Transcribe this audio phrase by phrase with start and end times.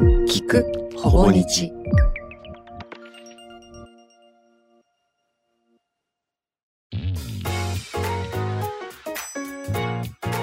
[0.00, 0.64] 聞く
[0.96, 1.70] ほぼ日。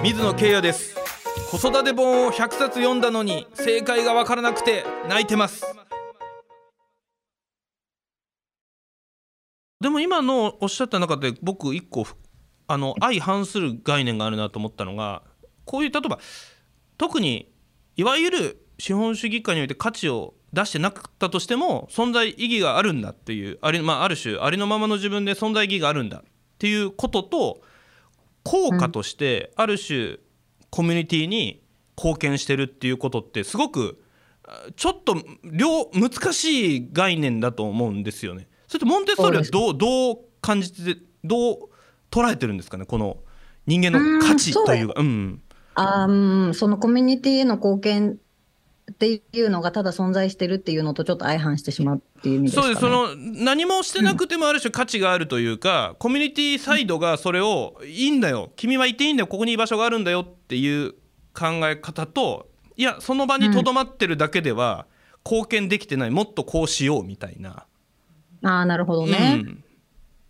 [0.03, 0.95] 水野慶也です。
[1.49, 5.65] 子育て本を100冊読んだのに正解がわからなくて泣いてます。
[9.81, 12.05] でも今のおっしゃった中で僕一個
[12.67, 15.23] あの相反する概念があるなと思ったのが
[15.65, 16.19] こういう例えば
[16.99, 17.51] 特に
[17.95, 26.21] いわゆる資本主義下において価値を出してなかったとしても存在意義があるんだっていうあり,、まあ、ある種ありのままの自分で存在意義があるんだっ
[26.57, 27.61] ていうことと
[28.43, 30.17] 効果としてある種
[30.69, 31.63] コミュニティに
[31.97, 34.01] 貢献してるっていうことってすごく
[34.75, 38.47] ちょっと両難しい概念だと思うんですよね。
[38.67, 41.57] それとモンテッソーリはどうどう感じてどう
[42.09, 43.17] 捉えてるんですかねこの
[43.65, 44.93] 人間の価値というか。
[44.97, 45.41] うん、
[45.75, 48.17] あうんそのコミュニティへの貢献
[48.97, 53.15] っていうのがただ存在してるっていうのとちょっと相反してしまうっていう意味ですか、ね、そうです。
[53.15, 58.51] その何もしてなくてもある種価値があるというか、うん、コミュニティサイドがそれをいいんだよ。
[58.55, 59.27] 君はいていいんだよ。
[59.27, 60.93] ここに居場所があるんだよっていう
[61.35, 64.87] 考え方といやその場にとどまってるだけでは
[65.23, 67.65] 貢献できてない、うん、もっとこうしようみたいな。
[68.41, 69.43] あなるほどね。
[69.45, 69.63] うん。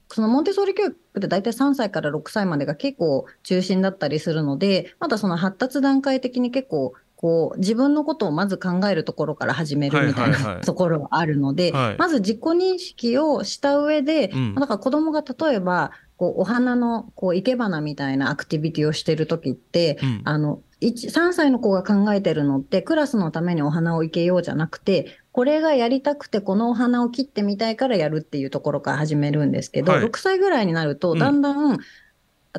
[0.10, 31.42] そのモンテソーリ教育って大体3歳から6歳までが結構中心だったりするので、まだその発達段階的に結構こう自分のことをまず考えるところから始めるみたいなところがあるので、まず自己認識をした上で、うん、だから子供が例えばこうお花のこう生け花みたいなアクティビティをしてる時って、うん、あの3歳の子が考えてるのってクラスのためにお花を生けようじゃなくてこれがやりたくてこのお花を切ってみたいからやるっていうところから始めるんですけど、はい、6歳ぐらいになるとだん。
[31.42, 31.78] だん、うん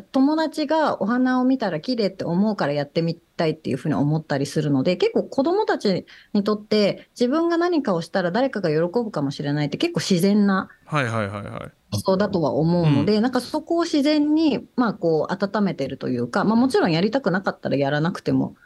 [0.00, 10.68] 友達がお花を見たら綺麗って思うからやってみたいっていうふうに思ったりするので結構子供たちにとって自分が何かをしたら誰かが喜ぶかもしれないって結構自然な
[12.04, 18.56] そうだとは思うので、うん、なんかそこを自然にまあこう温めてるというか、まあ、もちろんやりたくなかったらやらなくても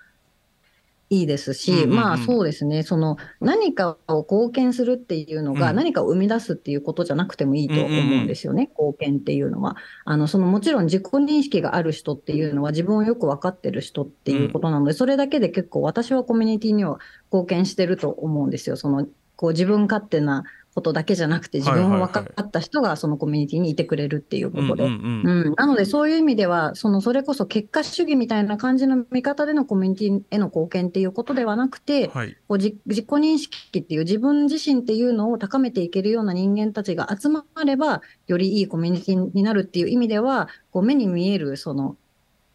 [1.13, 7.91] いいですし、うんうんうん、まあそうですね、その何かを貢献するっていうのが、何かを生み出すっていうことじゃなくてもいいと思う
[8.25, 8.87] んですよね、うん。
[8.87, 9.77] うんうん、貢献っていうのは。
[10.07, 16.99] あのそのもちろん自己認識がある人っていうのは、自分をよく分かってる人っていうことなので、それだけで結構私はコミュニティには
[17.31, 18.77] 貢献してると思うんですよ。
[18.77, 19.07] その
[19.37, 20.45] こう自分勝手な
[20.75, 41.97] ことだけじゃなくて自分を分かった人がそのコミュニティにいてくれるっていうことで、なのでそういう意味ではそのそれこそ結果主義みたいな感じの見方でのコミュニティへの貢献っていうことではなくて、はい、こう自己認識っていう自分自身っていうのを高めていけるような人間たちが集まればよりいいコミュニティになるっていう意味ではこう目に見えるその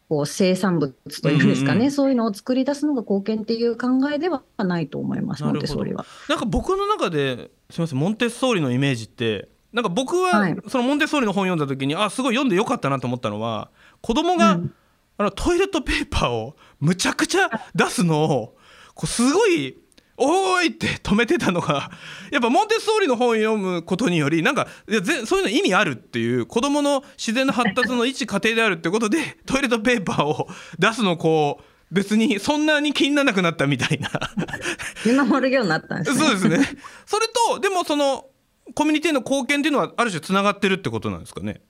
[0.10, 6.06] こう生産物というんですかね、うんうん、そういうのを作り出すのが貢献っていう考えではないと思いますモンテッソーリは。
[6.30, 13.70] なんか僕の中ですみませんモンテッソーリのイメージってなんか僕はそのモンテッソーリの本読んだ時に、はい、あすごい読んでよかったなと思ったのは
[14.02, 14.74] 子供が、うん、
[15.18, 18.58] あのトイレットペーパーをむちゃくちゃ出すのを
[18.94, 19.78] こうすごい
[20.18, 21.92] おーいって止めてたのが
[22.32, 30.48] やっぱモンテッソーリの本を読むことによりなんかいやそういうの意味あるっていう子どもの自然な発達の一過程であるってことで トイレットペーパーを
[30.80, 34.10] 出すのこう別にそんなに気にならなくなったみたいな。
[35.06, 36.26] 見守るようになったんですね。
[36.26, 36.78] そうですね。
[37.06, 38.26] それとでもその
[38.74, 41.62] コミュニティの貢献っていうのはある種つながってるってことなんですかね？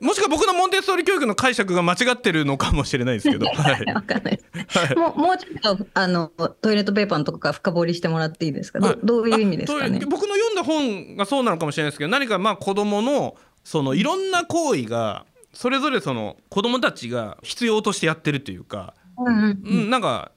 [0.00, 3.46] もしくは僕のモンテッソーリ教育の解釈が間違ってるのかもしれないですけど。
[3.52, 4.40] はい、かんない。
[4.68, 6.28] はい、もうもうちょっとあの
[6.60, 8.78] トイレットペーパーのとこから深掘りしてもらっていいですか？
[8.78, 10.00] はい、どういう意味ですかね？
[10.06, 20.32] 僕の読んだ本がそうなのかもしれないですけど、何かまあ子供のそのいろんな行為がそれぞれその子供たちが必要としてやってるというか、うん、うんうん、なんか。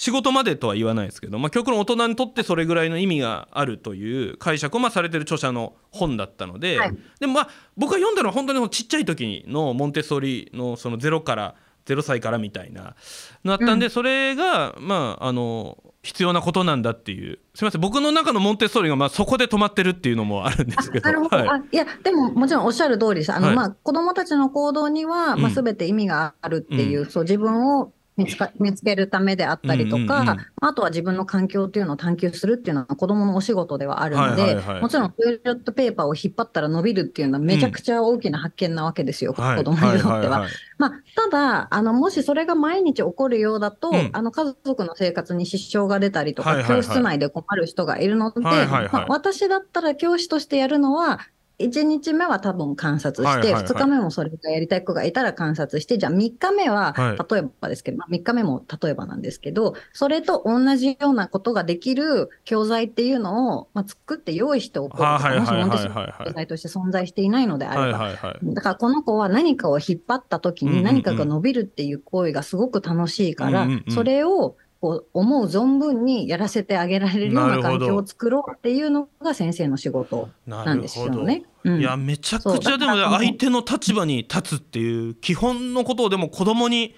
[0.00, 12.96] 仕事までとは言わないですけど、まあ、極論大人にとってそれぐらいの意味があるという解釈をまあされてる著者の本だったので、はい、でもまあ僕が読んだのは本当にちっちゃい時のモンテッソーリのその0から0歳からみたいな
[13.44, 17.38] なったんで、それがまああの必要なことなんだっていう。
[17.54, 17.80] すみません。
[17.82, 21.10] 僕の中のモンテッソーリがまあそこで止まってるっていうのもあるんですけど。
[21.10, 23.32] なるほど、はい、いやでももちろんおっしゃる通りです。
[23.34, 40.46] あの、はい、まあ子どもたちの行動には、まあ、全て意味があるっていう、うん、そう自分を見つか見つけるためであったりとか、うんうんうん、あとは自分の環境というのを探求するっていうのは子どものお仕事ではあるので、はいはいはい、もちろんトイレットペーパーを引っ張ったら伸びるっていうのはめちゃくちゃ大きな発見なわけですよ、うん、子どもにとっては。
[40.78, 51.20] まあ、ただあの、もしそれが毎日起こるようだと、うん、あの家族の生活に支障が出たりとか、はいはいはい、教室内で困る人がいるので、はいはいはい、まあ、私だったら教師としてやるのは、
[51.60, 53.70] 1日目は多分観察して、はいはいはい。
[53.70, 66.04] 2日目もそれがやりたい子がいたら観察して、じゃあ3日目ははい、例えばですけど、まあ、3日目も例えばなんですけど、それと同じようなことができる教材っていうのを、まあ、作って用意しておこうともしモンテッソはいはい。
[66.04, 81.44] はいーリ教材として存在していないのであれば、だからこの子は何かを引っ張った時に何かが伸びるっていう行為がすごく楽しいから、それをこう思う存分にやらせてあげられるような環境を作ろうっていうのが先生の仕事ななんですよね。
[81.64, 81.80] うん。
[81.80, 86.94] いやめちゃくちゃでも相手の立場に立つっていう基本のことをでも子供に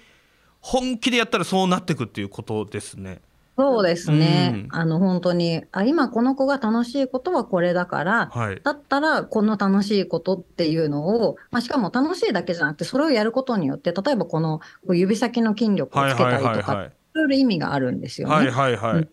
[0.61, 3.19] 本気でやったらそうなってくっていうことですね。
[3.55, 4.67] そうですね、うん。
[4.71, 8.61] あの本当にあ今この子が楽しいことはこれだから、はい。
[8.63, 18.35] だったらこの楽しいことっていうのを、まあ、しかも楽しいだけじゃなくてそれをやることによって例えばこの指先の筋力をはいつけたりとか、いろいろ意味があるんですよね。
[18.35, 18.93] はいはいはい。
[18.95, 19.09] うん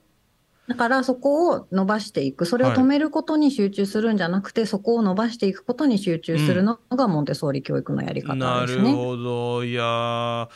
[0.70, 8.93] だからそこを伸ばしていく、それを止めることに集中するんじゃなくて、そこを伸ばしていくことに集中するのがモンテソーリ教育のやり方なるですね。
[8.93, 9.64] ほど。
[9.64, 10.49] いやー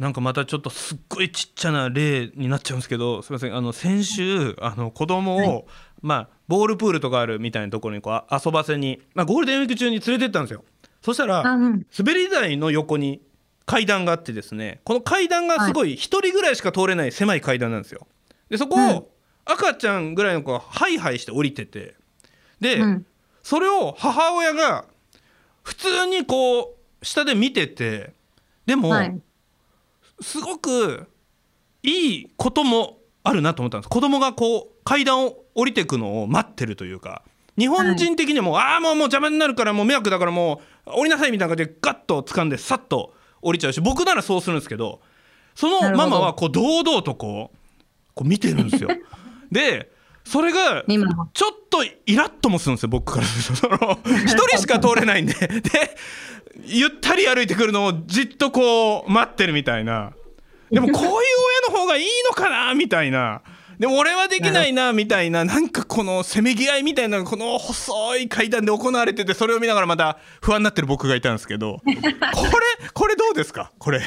[0.00, 3.54] なんかまたちょっとすっごいちっちゃな例になっちゃうんですけどすみません。
[3.54, 5.68] あの先週あの子供を、
[6.02, 10.64] まあボールプールとかあるみたいなところにこうあ遊ばせに、まあ、ゴールデンウィーク中に連れてったんですよ。
[11.00, 11.86] そしたらあうん。
[11.96, 13.20] 滑り台の横に
[13.70, 18.08] 階段があってですねこの階段がすごい一人ぐらいしか通れない狭い階段なんですよ。
[18.48, 18.90] でそこうん。
[18.96, 19.08] を
[19.44, 21.94] 赤ちゃんぐらいの子がハイハイして降りてて
[22.60, 23.06] で、うん。
[23.44, 24.86] それを母親が
[25.62, 28.12] 普通にこう下で見てて
[28.66, 29.20] でも、はい。
[30.20, 31.06] すごく
[31.84, 33.88] いいこともあるなと思ったんです。
[33.88, 37.22] 子供がこう階段を降りていくのを待ってるというか
[37.56, 45.00] 日本人的にも、ああもうもう邪魔になるからもう迷惑だからもう降りなさいみたいな感じでガッと掴んでさっと降りちゃうし僕ならそうするんですけど
[45.54, 47.56] そのママはこう堂々とこう
[48.14, 48.90] こう見てるんですよ。
[49.50, 49.90] で
[50.24, 50.84] それが
[51.32, 53.98] ちょっとイラッともするんですよ僕からすると。
[54.04, 55.34] 一人しか通れないんで。
[55.60, 55.96] で
[56.64, 60.12] ゆったり歩いてくるのをじっとこう待ってるみたいな。
[60.70, 61.20] でもこういう親
[61.72, 63.42] の方がいいのかなみたいな
[63.80, 72.00] でも俺はできないなみたいななんかこのせめぎ合いみたいなのがこの細い階段で行われててそれを見ながらまた不安になってる僕がいたんですけど これ
[72.92, 73.72] これどうですか？
[73.78, 74.02] これ。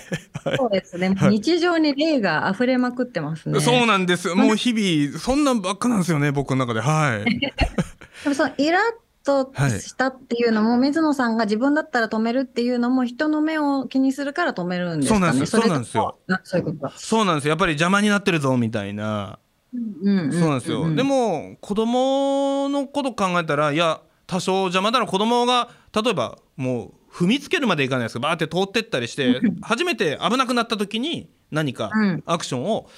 [0.57, 3.59] そうですね、日常に例が溢れまくってますね。
[3.61, 4.27] そうなんです。
[4.27, 6.81] よもう日々そんなんばっかなんですよね僕の中で。
[6.81, 7.25] はい。
[7.39, 8.81] でもそのイラッ
[9.25, 15.45] としたっていうのも、水野さんが自分だったら止めるっていうのも人の目を気にするから止めるんですかね？
[15.45, 16.17] そうなんですよ。
[16.27, 16.93] そうなんですよ。
[16.97, 17.49] そうなんですよ。
[17.51, 19.39] やっぱり邪魔になってるぞみたいな
[19.73, 32.23] うんうんそうなんですよ、んでも子供のこと考えたらいや多少邪魔だな子供が例えばもう踏みつけるまでいかないですけどバーって通ってったりして初めて危なくなった時に何かうん。
[32.25, 32.89] アクションを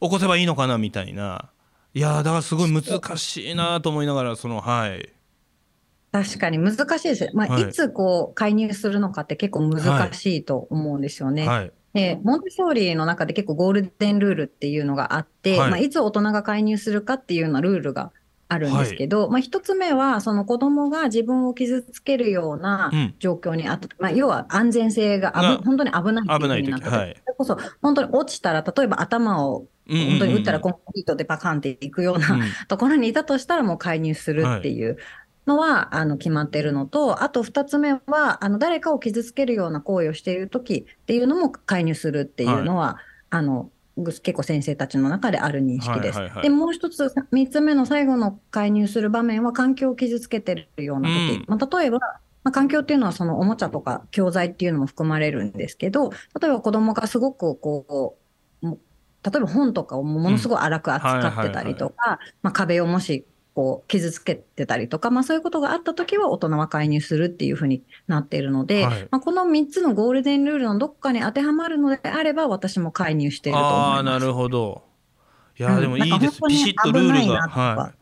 [0.00, 1.50] 起こせばいいのかなみたいな。
[1.94, 2.82] いやーだからすごい難
[3.16, 5.10] しいなと思いながらそのはい。
[6.12, 7.30] 確かに難しいです。
[7.32, 7.62] まあ、はい。
[7.62, 11.48] い、つこう介入するのかって結構難しいと思うんですよね。
[11.48, 15.68] はいで、モンテソーリの中で結構ゴールデンルールっていうのがあって、はい。
[15.68, 18.10] いまあ、いつ大人が介入するかっていうようなルールが
[18.48, 23.14] あるんですけど、まあ、一つ目は、その子供が自分を傷つけるようなうん。
[23.20, 25.32] 状況にあった、まあ、要は安全性が
[25.64, 26.72] 本当に危ない危ない時。
[26.82, 27.16] はい。
[27.24, 30.10] それこそ本当に落ちたら、例えば頭をうんうんうん。
[30.10, 32.42] 本当に打ったらコンクリートでパカンっていくような、うん。
[32.68, 34.96] ところにいたとしたらもう介入するっていう
[35.46, 42.98] のは、あの決まっているのと、あと二つ目は、あの誰かを傷つけるような行為をしているときっていうのも介入するっていうのは、
[43.30, 46.18] あのぐ結構先生たちの中である認識です。
[46.18, 46.42] はいはいはい。
[46.44, 51.44] で、もう一つ、三つ目の最後の介入する場面は環境を傷つけてるような時、うん。
[51.46, 51.98] まあ、例えば、
[52.42, 58.18] まあ、環境っていうのはそのおもちゃとか教材っていうのも含まれるんですけど、例えば子供がすごくこ
[58.62, 58.78] う、も
[59.22, 69.08] 例えば本とかをものすごい荒く扱ってたりとか、まあ、壁をもしこう傷つけてたりとか、まあ、そういうことがあったときは大人は介入するっていうふうになっているので、はい。
[69.10, 73.96] まあ、この3つのゴールデンルールのどっかに当てはまるのであれば私も介入していると思います。
[73.96, 74.82] ああなるほど。
[75.56, 77.92] いやでもいいです、なんピシッとルールがは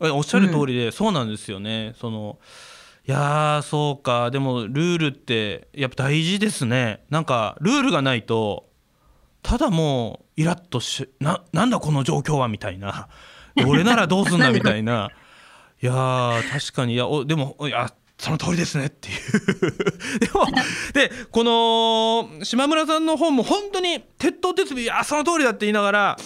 [0.00, 0.10] い。
[0.10, 1.94] おっしゃる通りで、そうなんですよね。
[2.00, 2.38] その
[3.06, 4.30] いやーそうか。
[4.30, 7.04] でもルールってやっぱ大事ですね。
[7.10, 8.66] なんかルールがないと
[9.42, 13.08] ただもうイラッとしななんだこの状況はみたいな。
[13.10, 13.31] で
[13.66, 15.10] 俺ならどうすんだみたいな。
[15.82, 16.94] いやー確かに。
[16.94, 19.18] いやおでもいやその通りですねっていう。
[20.20, 20.46] でも
[20.94, 21.42] でこ
[22.38, 26.16] の島村さんの本も本当に鉄頭鉄尾いやその通りだって言いながら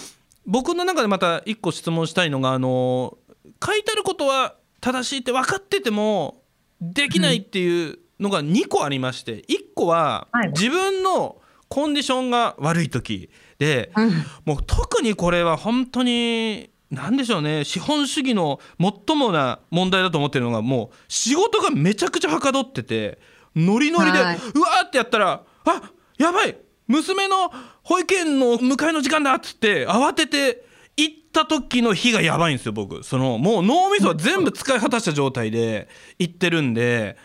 [0.45, 3.17] 僕の中でまた一個質問したいのがあの
[3.65, 6.43] 書いてあることは正しいって分かってても
[6.79, 10.49] できないっていうのが2個ありまして1個ははい。
[10.49, 14.11] 自分のコンディションが悪い時でうん。
[14.45, 17.63] もう特にこれは本当になんでしょうね。
[17.65, 23.19] 資本主義の最もな問題だと思ってるのがもう仕事がめちゃくちゃはかどってて
[23.55, 24.35] ノリノリで、はい。
[24.37, 27.51] うわーってやったらあやばい娘の
[27.83, 30.65] 保育園の迎えの時間だっつって慌てて
[30.95, 33.03] 行った時の日がやばいんですよ僕。
[33.03, 35.89] そのもう脳みそは全部使い果たした状態で
[36.19, 37.17] 行ってるんで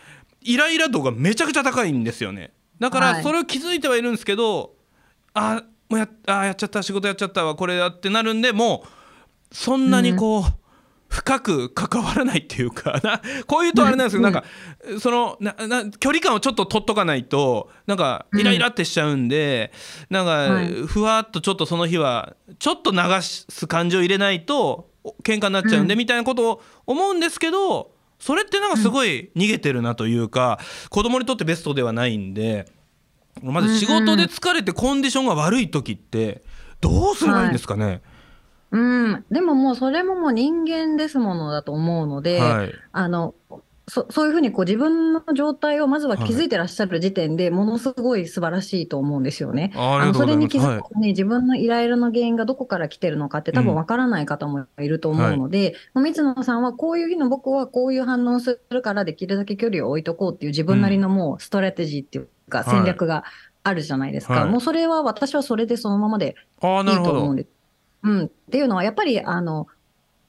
[0.42, 2.52] イライラ度がめちゃくちゃ高いんですよね。
[2.80, 3.14] だかはい。
[3.18, 4.74] らそれを気づいてはいるんですけど、
[5.34, 8.88] あもうやあやっちゃった仕事やっちゃったわこれだってなるんでもう
[9.52, 10.44] そんなにこう、
[11.12, 14.44] 深く関わらないっていうか なこういうとあれなんですけど、なんか
[14.98, 19.72] そのなな距離感をちょっと取っとかないとなんかイライラってしちゃうんで、
[20.08, 20.70] なんはい。
[20.70, 25.98] かふわっとちょっとその日はちょっと流す感情を入れないとお喧嘩になっちゃうんで、うん。
[25.98, 32.72] みたいなことを思うんですけどそれってなんかすごい逃げてるなというか、子供にとってベストではないんで
[33.42, 36.42] まず仕事で疲れてコンディションが悪い時って
[36.80, 38.00] どうすればいいんですかね、
[38.72, 42.72] うん、でももうそれももう人間ですものだと思うので、はい。
[42.92, 43.34] あの
[43.88, 49.72] そそういうふうにこう自分の状態をまずは気づいてらっしゃる時点でものすごい素晴らしいと思うんですよね。
[49.74, 63.24] あありがとうあのそれに気づくに自分のイライラの原因がどこから来てるのかって多分わからない方もいると思うので、もう水野さんはこういう日の僕はこういう反応をするからできるだけ距離を置いとこうっていう自分なりのもうストラテジーっていうかはい戦略が
[63.64, 64.34] あるじゃないですか。
[64.34, 64.50] はい。
[64.50, 67.48] もうそれは私はそれでそのままでいないと思うんです。
[68.02, 69.66] うん、っていうのはやっぱりあの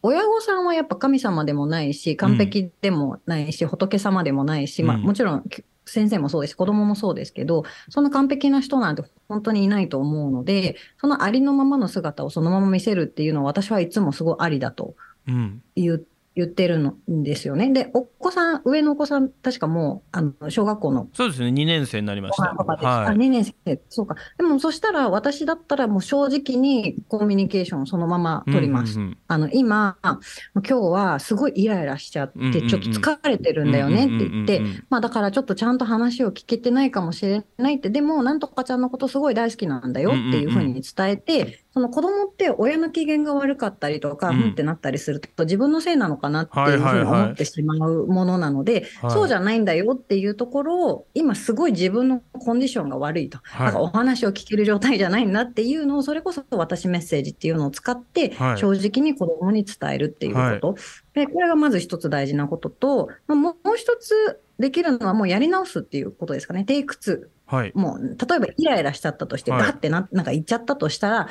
[0.01, 5.03] 親御さんはやっぱ神様でもないし完璧でもないし、仏様でもないし、まあ、うん。
[5.03, 14.95] もちろんき先生もそうですし子供もそうですけどそんな完璧な人なんて本当にいないと思うのでそのありのままの姿をそのまま見せるっていうのは私はいつもすごいありだと
[15.27, 15.61] うん。
[15.75, 17.71] 言う言ってるんですよね。
[17.71, 21.49] でお子さん上のお子さん確かもうあの小学校のそうですね。
[21.49, 22.53] 2年生になりました。
[22.53, 23.15] はい。
[23.15, 24.15] 2年生、そうか。
[24.37, 28.99] でも、そしたら、私だったら、もう正直にコミュニケーションをそのまま取ります。
[28.99, 29.17] うんうんうん。
[29.27, 30.19] あの、今、今
[30.63, 32.67] 日はすごいイライラしちゃって、うんうんうん。
[32.67, 53.39] ちょっと疲れてるんだよねって言ってうんうんうんうん、まあ、だからちょっとちゃんと話を聞けてないかもしれないって、でも、なんとかちゃんのことすごい大好きなんだよっていうふうに伝えて、その子供って親の機嫌が悪かったりとか、ううんんってなったりすると、自分のせいなのかなっていうふうに思ってしまうものなので、はいそうじゃないんだよっていうところを、今すごい自分のコンディションが悪いと。
[53.43, 60.75] はいなんかお話を聞ける状態じゃないんだっていうのを、それこそ私メッセージっていうのを使ってはい、正直に子供に伝えるっていうこと。
[61.13, 66.65] で、これがまず一つ大事なことと、まあもう一つできるのはもうやり直すっていうことですかね。
[66.65, 67.21] テイク2。
[67.45, 71.27] はいもう、例えばイライラしちゃったとして、はいガッてな、なんか言っちゃったとしたら、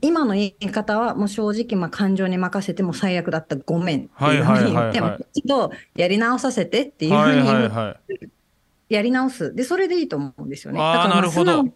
[0.00, 8.30] 今の言い方はもう正直、まあ、感情に任せても最悪だったごめんっていうふうに言って、はいはいはいはい一度やり直させてっていうふうはいにはいはい
[8.88, 9.54] やり直す。
[9.54, 10.78] で、それでいいと思うんですよね。
[10.78, 11.72] だから素直に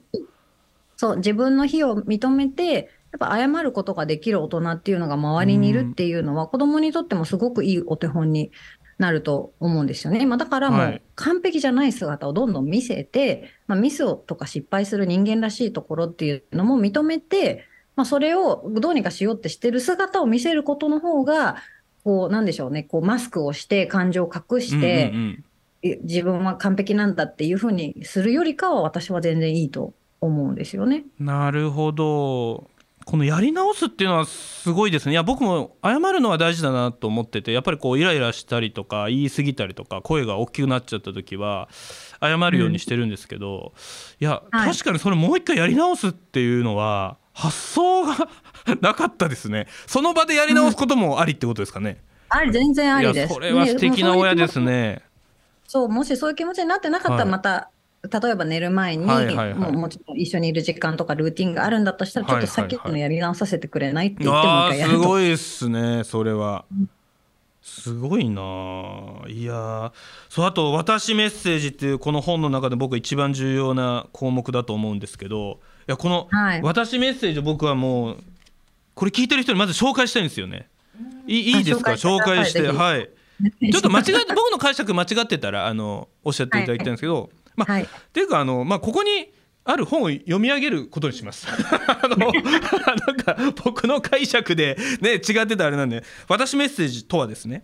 [0.97, 2.81] そう、自分の非を認めて、や
[3.17, 8.51] っぱ謝ることができる大人っていうのが周りにいるっていうのは、子供にとってもすごくいいお手本に
[8.99, 10.25] なると思うんですよね。
[10.25, 21.57] まあ、だからもはいう完璧じゃない姿をどんどん見せて、まあ、ミスをとか失敗する人間らしいところっていうのも認めて、まあ、それをどうにかしようってしてる姿を見せることの方が、
[22.05, 25.45] こう、なんでしょうね、こう、マスクをして、感情を隠して、うんうんうん。
[25.83, 31.05] え自分は完璧なんだっていうふうにするよりかは私は全然いいと思うんですよね。
[31.19, 32.71] なるほど。
[33.05, 35.13] このやり直すっていうのはすごいですね。
[35.13, 41.69] いや僕も謝るのは大事だなと思っててやっぱりこうイライラしたりとか言い過ぎたりとか声が大きくなっちゃった時は
[42.21, 43.73] 謝るようにしてるんですけど、
[44.21, 44.73] いや、はい。
[44.73, 48.29] 確かにそれもう一回やり直すっていうのは発想が
[48.81, 53.35] なかったですねその場でやり直すこともありってことですかね、あり、全然ありです。
[53.35, 54.67] それは素敵な親ですね。
[54.67, 55.03] ね
[55.67, 57.71] そう、もしそういう気持ちになってなかったら、はいまた、
[58.11, 65.09] 例えば寝る前に、はいはいはいもうもちろん一緒にいる時間とかルーティンがあるんだとしたら、ちょっとさっきのやり直させてくれないって言ってもう一回やると。
[65.09, 66.65] ごいですねそれは
[67.63, 68.43] すごいな。
[68.43, 69.93] あいやー。
[70.29, 78.25] そうあと「私メッセージ」っていうこの本の中で僕一番重要な項目だと思うんですけどいやこのはい「私メッセージ」を僕はもう
[78.95, 80.69] これ聞いてる人にまず紹介したいんですよね。
[81.27, 81.93] いいいいですか？
[81.93, 83.09] あ紹紹介してはい。
[83.73, 87.83] ちょっと間違って僕の解釈間違ってたらあのおっしゃっていただきたいんですけど、まあはい。
[87.85, 89.31] っていうかあの、まあ、ここに
[89.65, 91.47] ある本を読み上げることにします。
[91.87, 97.63] あのなんか僕の解釈で、ね、違ってたあれなんで私メッセージとはですね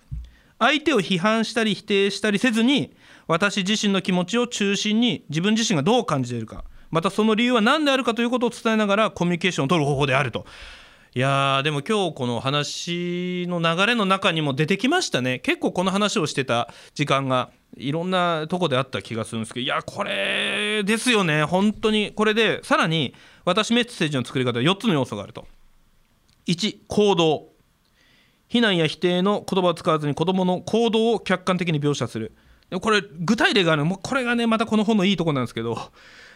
[0.59, 2.93] 相手を批判したり否定したりせずに
[3.27, 10.47] 私自身の気持ちを中心に自分自身がどう感じているかまたその理由は何であるかということを伝えながらコミュニケーションを取る方法であると。
[11.19, 15.41] いやーでも今日この話の流れの中にも出てきましたね。
[15.41, 21.43] 結構この話をしてた時間がいろんなとこであった気がするんですけどいやこれですよね。
[21.43, 22.13] 本当に。
[22.13, 25.49] これでさらに私メッセージの作り方は4つの要素があると。
[26.47, 27.49] 1行動。
[28.47, 32.31] 非難や否定の言葉を使わずに子どもの行動を客観的に描写する。
[32.81, 35.77] これ具体例があるもうこれがねまたこの本のいいとこなんですけど。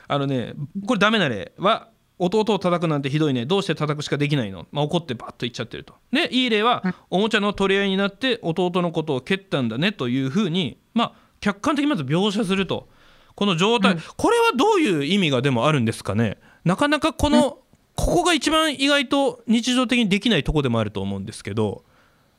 [0.08, 0.54] あのね
[0.86, 1.88] これダメな例は
[2.18, 3.46] 弟を叩くなんてひどいね。
[3.46, 5.94] どうして叩くしかできないの、まあ、怒ってバッと言っちゃってると。
[6.12, 12.88] でいい例はおもちゃの取り合いになって弟のことを蹴ったんだねというふうにまあ客観的にまず描写すると。
[13.34, 16.36] この状態、これはどういう意味がでもあるんですかね？
[16.64, 17.58] なかなかこの
[17.96, 21.82] ここが一番意外と日常的にできないとこでもあると思うんですけど。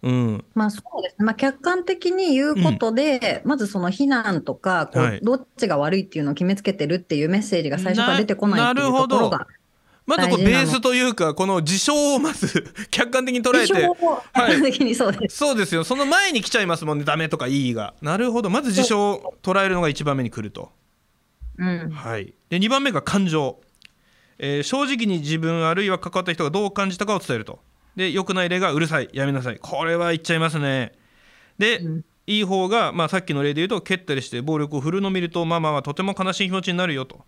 [0.04, 5.22] うん、まあそうですね、まあ、客観的に言うことで、まずその非難とかこう、はい。
[5.24, 9.48] どっちが悪いっていうのを決めつけてるっていうメッセージが最初から出てこないっていうところが
[10.06, 13.74] まずこうベースというかこの事象をまず 客観的に捉えて
[14.96, 15.84] そうです、そうですよ。
[15.84, 17.06] その前に来ちゃいますもんね。
[17.06, 17.94] ダメとかいいが。
[18.02, 18.50] なるほど。
[18.50, 20.72] まず事象を捉えるのが1番目に来ると、
[21.58, 23.62] うん、はい、で2番目が感情、
[24.40, 27.60] えー正直に自分あるいは関わった人がどう感じたかを伝えると。
[27.96, 29.10] で良くない例がうるさい。
[29.14, 29.60] やめなさい。
[29.62, 30.94] これは言っちゃいますね。
[31.58, 32.06] で、うん。
[32.26, 37.26] いい方が、まあ、さっきの例で言うと蹴ったりして暴力を振るのを見るとママはとても悲しい気持ちになるよと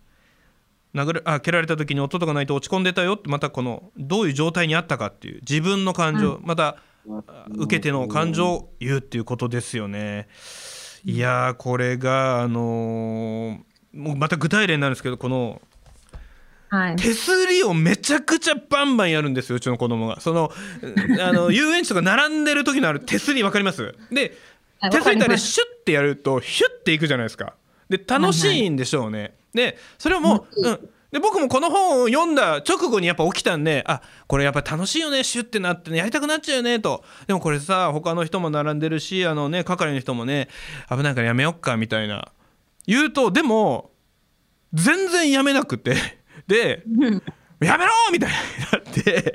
[0.94, 6.76] 殴るあ蹴られた時に音とかないと落ち込んでたよってまたこのどういう状態にあったかっていう自分の感情、また
[7.08, 10.28] あ受け手の感情を言うっていうことですよね。
[11.04, 13.58] いやーこれがあのー
[13.92, 15.62] もうまた具体例になるんですけどこの
[16.68, 20.20] はい、手すりをめちゃくちゃバンバンやるんですようちの子供が。
[20.20, 20.50] その
[21.20, 23.94] あの 遊園地とか並んでる時のある手すり分かります？
[24.10, 24.36] で
[24.80, 27.54] はい手すりってあわかりますれシュッてやるとヒュッていくじゃないですか。
[27.88, 37.02] で楽しいんでしょうねでそれをもう、うん、で僕もこの本を読んだ直後にやっぱ起きたんであこれやっぱ楽しいよねシュッてなってねやりたくなっちゃうよねと。
[37.26, 40.48] でもこれさ他の人も並んでるしあのね係の人もね
[40.90, 42.28] 危ないからやめよっかみたいな。
[42.86, 43.90] 言うとでも
[44.72, 45.96] 全然やめなくて。
[46.46, 46.84] で
[47.60, 48.36] やめろみたいに
[48.70, 49.02] なって。
[49.02, 49.32] で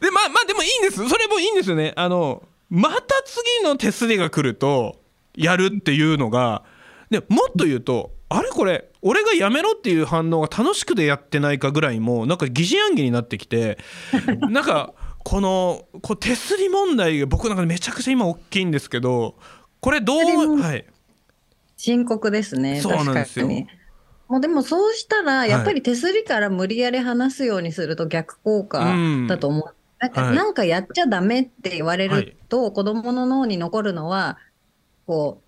[0.00, 1.08] でまあまあでもいいんです。
[1.08, 1.92] それもいいんですよね。
[1.96, 5.00] あのまた次の手すりが来ると
[5.36, 6.64] やるっていうのが
[7.10, 13.78] でもっと言うとあれこれ俺がやめろっていう反応が楽しくでやってないかぐらいもなんか疑心暗鬼になってきて
[14.50, 19.36] なんかこのこう手すり問題が僕なんかめちゃくちゃ今大きいんですけど
[19.80, 20.86] これどうはい。
[21.76, 23.48] 深刻ですねそうなんですよ。
[24.28, 28.96] もうでもそうしたらやっぱり手すりから無理やり離すようにすると逆効果
[29.28, 30.36] だと思う、なんかはい。
[30.36, 32.24] なんかやっちゃダメって言われはい。
[32.26, 34.38] ると、子供の脳に残るのは
[35.06, 35.43] こう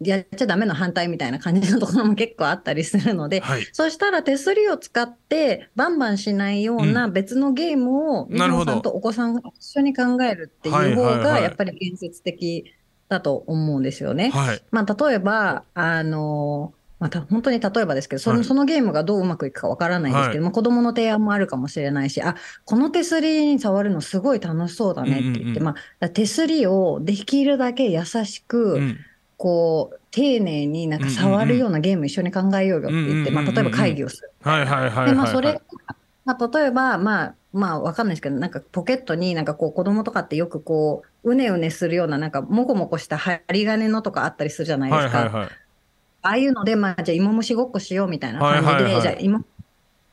[0.00, 3.66] やっちゃダメの反対みたいな感じのところも結構あったりするので、はい。
[3.72, 12.72] そしたら手すりを使ってバンバンしないような別のゲームを水野さんとお子さんが一緒に考えるっていう方はいがやっぱり建設的
[13.08, 14.30] だと思うんですよね。
[14.30, 14.62] はい。
[14.70, 18.44] まあ、例えば、あのまあ、た本当に例えばですけど、その,、はい。
[18.44, 20.44] そのゲームがどううまくいくかわからないんですけど、はい。
[20.44, 22.34] まあ、子供の提案もあるかもしれないし、あ
[22.64, 25.62] この手すりに触るのすごい楽しそうだねって言って、うんうんうん。
[25.64, 28.98] まあ、手すりをできるだけ優しく、うん
[29.38, 34.32] こう丁寧になんか触るようなゲーム一緒に考えようよって言って、まあ、例えば会議をする。
[34.42, 35.62] はいはいはいはいでまあそれ
[36.24, 45.20] まあ、例えば、まあ、まあ、わかんないですけど、なんかポケットになんかこう子供とかってよくこう、うねうねするような、なんかもこもこした針金のとかあったりするじゃないですか。
[45.20, 45.50] はいはいはい
[46.20, 49.44] ああいうので、まあ、じゃあ芋虫ごっこしようみたいな感じで、はいはいはいじゃあ芋、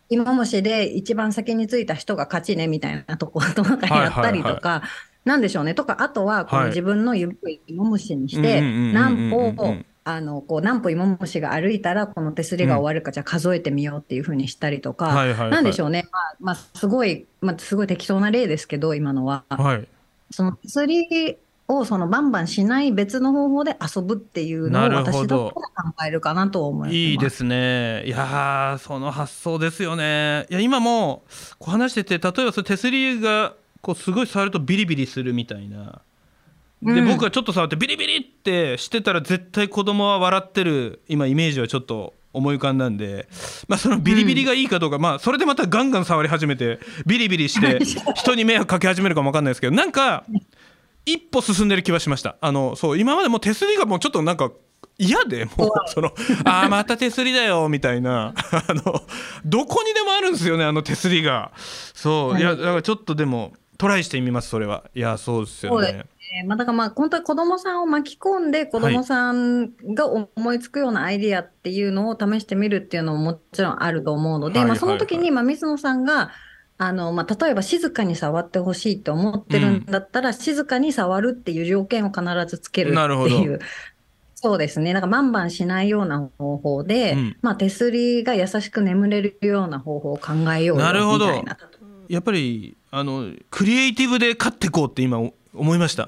[0.09, 4.83] 芋虫で一番先についた人が勝ちねみたいなとことかやったりとか、
[5.25, 5.73] なんでしょうね。
[5.73, 16.07] とか、あとは、こはいの自分の指を芋虫にして、何歩、あの、こう、何歩芋虫が歩いたら、この手すりが終わるか、じゃあ数えてみようっていうふうにしたりとか、なんでしょうね。
[16.11, 19.43] まあ、まあ、すごい、まあ、すごい適当な例ですけど、今のは。
[19.49, 19.87] はい
[20.31, 26.95] その手すりをそのバンバンしない別の方法で遊ぶっていうのを私だどったら考えるかなと思います。
[26.95, 31.23] いいですねいやーその発想ですよねいや今も
[31.57, 33.53] こう話してて例えばその手すりが
[33.85, 36.01] こうすごい触るとビリビリするみたいな。
[36.81, 37.07] で、うん。
[37.07, 43.27] 僕がちょっと触ってビリビリってしてたら絶対子供は笑ってる今イメージはちょっと思い浮かんだんで、
[43.67, 47.79] まあ、そのビリビリがいいかどうか、まあそれでまたガンガン触り始めてビリビリして
[48.15, 50.25] 人に迷惑かけ始めるかも分かんないですけどなんか
[51.05, 52.37] 一歩進んでる気はしました。
[52.41, 54.51] あのそう今までもう手すりがもうちょっとなんか
[54.97, 56.11] 嫌でもうその
[56.45, 58.33] ああまた手すりだよみたいな。
[58.51, 59.03] あの
[59.45, 61.51] どこにでもあるんですよねあの手すりが。
[61.93, 64.85] そういやだからちょっとでもトライしてみますそれは。
[64.93, 66.05] いやそうですよね。
[66.37, 75.23] えーまあ、だからまあ本当に子供さんを巻き込んで子供さんが思いつくようなアイディアっていうのを試してみるっていうのももちろんあると思うので、はいまあ、その時はい。
[75.23, 76.31] にまあ水野さんが
[76.77, 83.35] あの、まあ、例えば静かに触ってほしいと思ってるんだったら、静かに触るっていう条件を必ずつけるなるほど。
[83.35, 83.59] っていう。
[84.35, 84.91] そうですね。
[84.93, 87.37] なんかバンバンしないような方法で、うん。
[87.41, 91.27] まあ手すりが優しく眠れるような方法を考えようよなるほど。
[91.27, 91.57] みたいな。
[92.09, 95.19] やっぱりあのクリエイティブで勝っていこうって今
[95.53, 96.07] 思いました。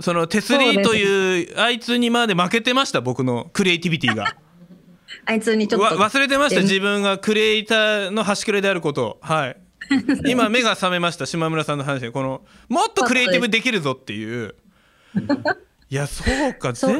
[0.00, 4.36] そのテスリーというあいつにまで負けてました僕のクリエイティビティが。
[5.24, 5.96] あいつにちょっと。
[5.96, 6.60] 忘れてました？
[6.60, 9.06] 自分がクリエイターの端くれであること。
[9.06, 9.56] をはい。
[10.28, 14.54] 今目が覚めました島村さんの話でこのもっとクリエイティブできるぞっていう。
[15.88, 16.98] いやそうか全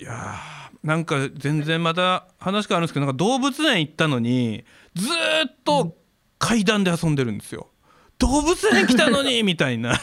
[0.00, 0.36] いや
[0.84, 5.96] なんか全然また話変わるんですけどなんか動物園行ったのにずっと
[6.38, 7.70] 階段で遊んでるんですよ
[8.18, 10.00] 動物園来たのに みたいな。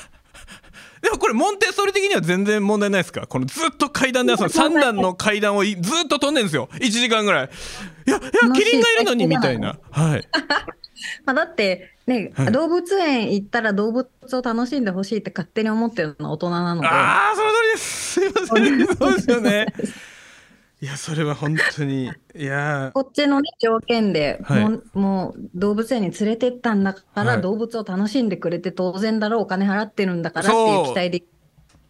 [1.01, 3.27] でもこれモンテッソリ的には全然問題ないですか？
[3.27, 5.75] このずっと階段で遊んで3段の階段をずっ
[6.07, 6.69] と飛んでるんですよ。
[6.75, 7.49] 1時間ぐらい。
[8.07, 9.77] いやいやキリンがいるのにみたいな。
[9.91, 10.27] はい。
[11.25, 16.87] まあだってね、はい、動物園行ったら動物を楽しんでほしいって勝手に思ってるのは大人なので。
[16.87, 18.13] ああその通りです。
[18.13, 18.97] すいません。
[18.97, 19.65] そうですよね
[20.83, 22.43] いやそれは本当にい。
[22.43, 22.91] や。
[22.93, 31.23] こっちの、ね、条件で、はい、もうもう動物園に連れてったんだから、はい、動物を楽しんでくれて当然だろうお金払ってるんだからっていう期待で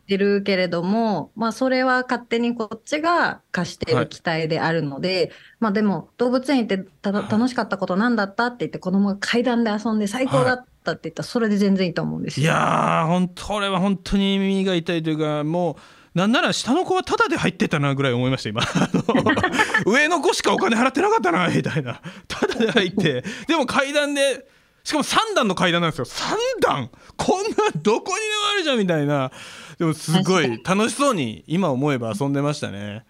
[0.06, 12.44] てるけれども、まあ、それは勝手にこっちが課してる期待であるので、はい、まあでも動物園行ってた楽しかったことなんだったって言って子供が階段で遊んで最高だったって言ったらそれで全然いいと思うんですよ。
[12.44, 16.03] いやー本当これは本当に耳が痛いというかもう。
[16.14, 18.62] なんなら下の子はタダで入ってたなぐらい思いました今。
[19.86, 22.02] 上の子しかお金払ってなかったなみたいな。
[22.28, 23.24] タダで入って。
[23.48, 24.48] でも階段で
[24.84, 26.06] しかも3段の階段なんですよ。
[26.06, 26.90] 3段。
[27.18, 27.50] こんな
[27.82, 29.32] どこにでもあるじゃんみたいな。
[29.80, 33.06] でもすごい楽しそうに今思えば遊んでましたね。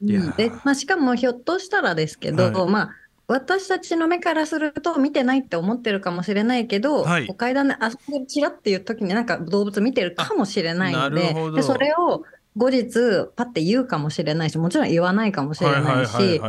[0.00, 2.90] でまあ、しかもひょっとしたらですけど、はい、まあ
[3.26, 12.24] 私たちの目からすると見てないって思ってるかもしれないけど、はい、階段で遊んでるちらっていう時になんか動物見てるかもしれないのででそれを
[12.56, 12.92] 後日
[13.36, 16.40] パッて言うかもしれないしもちろん言わないかもしれないし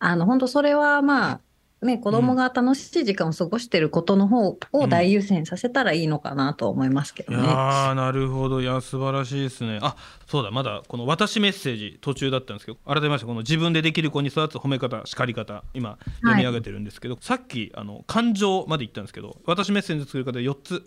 [0.00, 1.40] あの本当それはまあ
[1.80, 7.38] ね、子供が楽しい時間を過ごしてることの方を大優先させたらいいのかなと思いますけどね。
[7.38, 9.78] うん、あなるほどいや素晴らしいですね。
[9.80, 9.94] あ
[10.26, 20.84] そうだまだこの私メッセージ途中だったんですけど改めましてこの自分でできる子に育つ褒め方叱り方今読み上げてるんですけど、はい、さっきあの感情まで言ったんですけど私メッセージ作る方で4つ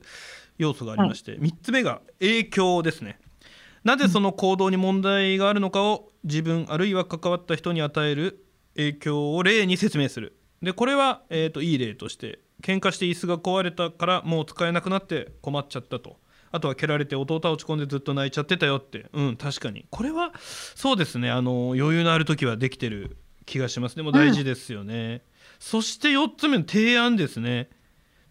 [0.57, 3.17] 要素がありまして、はい、3つ目が影響ですね。
[3.83, 10.37] なぜその行動に問題があるのかを自分あるいは関わった人に与える影響を例に説明する。
[10.61, 16.17] でこれは、えーと、いい例として喧嘩して椅子が壊れたからもう使えなくなって困っちゃったと。
[16.53, 19.07] あとは蹴られて弟は落ち込んでずっと泣いちゃってたよって。
[19.13, 19.85] うん確かに。
[19.89, 20.33] これは
[20.75, 21.31] そうですね。
[21.31, 23.95] あの余裕のある時はできてる気がします。
[23.95, 25.21] でも大事ですよね、うん、
[25.59, 27.69] そして4つ目の提案ですね。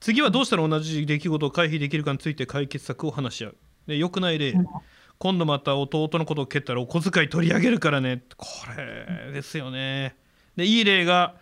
[0.00, 3.56] 次はどうしたら同じ出来事を回避できるかについて解決策を話し合う。
[3.86, 4.54] で良くない例、
[5.20, 8.22] 今度また弟のことを蹴ったらお小遣い取り上げるからね。
[8.38, 10.16] これですよね。
[10.56, 11.35] でいい例が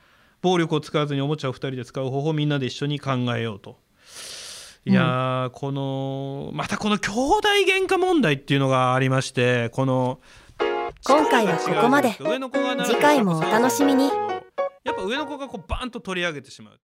[0.43, 3.79] 暴力を使わずにおもちゃを2人で使う方法をみんなで一緒に考えようと。
[4.85, 10.19] いや、うん、このまたこの兄弟喧嘩問題っていうのがありましてこの
[11.05, 12.17] 今回はここまで。
[12.85, 14.09] 次回もお楽しみに。
[14.83, 16.81] やっぱ上の子がこうバンと取り上げてしまう。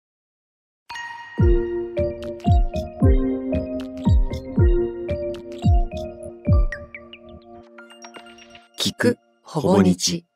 [8.99, 10.28] くほぼ日。